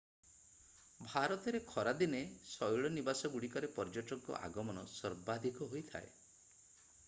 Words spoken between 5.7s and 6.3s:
ହୋଇଥାଏ